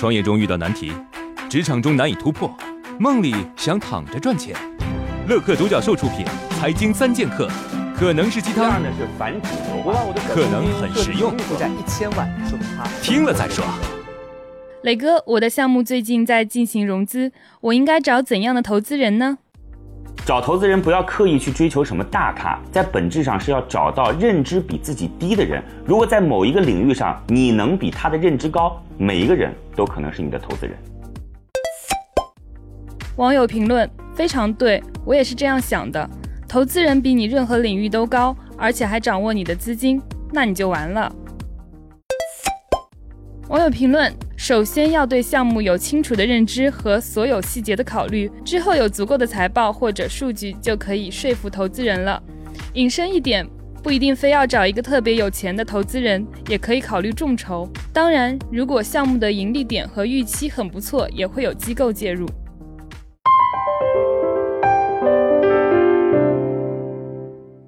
[0.00, 0.90] 创业中遇到难题，
[1.50, 2.50] 职场中难以突破，
[2.98, 4.56] 梦里想躺着赚钱。
[5.28, 6.24] 乐客独角兽出品，
[6.58, 7.46] 《财经三剑客》
[7.94, 9.92] 可能是鸡汤，呢是反主流
[10.26, 11.36] 可能很实用。
[11.40, 13.62] 负债一千万，说明他听了再说。
[14.84, 17.30] 磊哥，我的项目最近在进行融资，
[17.60, 19.36] 我应该找怎样的投资人呢？
[20.26, 25.62] 找投资人不要刻意去追求什么大咖，在本质上是要找到认知比自己低的人。
[25.84, 30.76] 如果在某一个领域上你能比他的认知高，每一个人都可能是你的投资人。
[33.16, 36.08] 网友评论非常对，我也是这样想的。
[36.46, 40.00] 投资人比你任何领域都高，而且还掌握你的资金，
[40.32, 41.10] 那你就完了。
[43.50, 52.22] 网友评论：首先要对项目有清楚的认知和所有细节的考虑，之后有足够的财报或者数据就可以说服投资人了。
[52.74, 53.44] 引申一点，
[53.82, 57.68] 不一定非要找一个特别有钱的投资人，也可以考虑众筹。
[57.92, 62.28] 当然，如果项目的盈利点和预期很不错，也会有机构介入。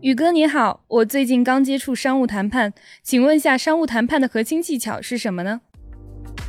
[0.00, 2.72] 宇哥你好，我最近刚接触商务谈判，
[3.02, 5.62] 请问下商务谈判的核心技巧是什么呢？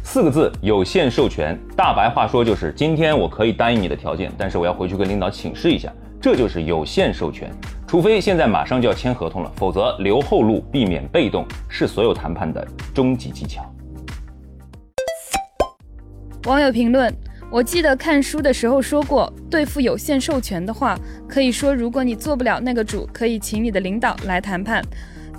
[0.05, 1.57] 四个字：有限授权。
[1.77, 7.49] 大白话说就是，今天我可以答应你的条件，但是我要回去跟领导请示一下，这就是有限授权。
[7.87, 13.63] 除非现在马上就要签合同了，否则留后路，避免被动，是所有谈判的终极技巧。
[16.45, 17.11] 网友评论：
[17.49, 24.83] 我记得看书的时候说过，对付有限授权的话，可以说如果你做不了那个主，可以请你的领导来谈判。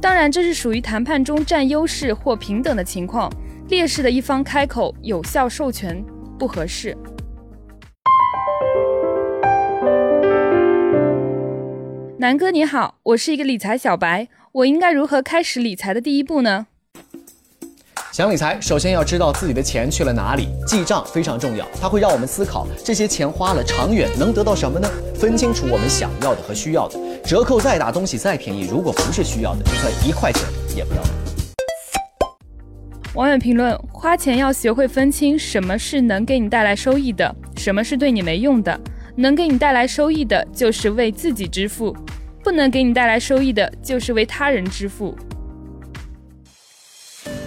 [0.04, 3.32] 当然，这是属于谈判中占优势或平等的情况。
[3.70, 6.04] 劣势的一方开口有效授权
[6.38, 6.94] 不合适。
[12.18, 16.66] 南哥你好，我是一个理财小白，我应该如何开始理财的第一步呢？
[18.14, 24.88] 想理财，首先要知道自己的钱去了哪里，记账非常重要，它会让我们思考这些钱花了，长远能得到什么呢？
[25.16, 30.44] 分清楚我们想要的和需要的，折扣再大，东西再便宜，如果不是需要的，就算一块钱
[30.76, 31.08] 也不要买。
[33.14, 38.78] 网友评论：花钱要学会分清什么是能给你带来收益的，什么是对你没用的。
[39.16, 41.92] 能给你带来收益的，就是为自己支付；
[42.44, 45.16] 不能给你带来收益的，就是为他人支付。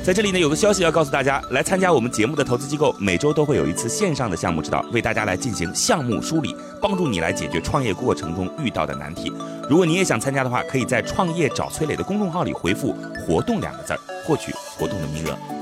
[0.07, 9.29] 在这里呢，有个消息要告诉大家：来参加我们节目的投资机构，每周都会有一次线上的项目指导，为大家来进行项目梳理，帮助你来解决创业过程中遇到的难题。
[9.69, 12.96] 如果你也想参加的话，可以在“创业找崔磊”的公众号里回复
[13.28, 15.56] “活动”两个字儿，获取活动的名额。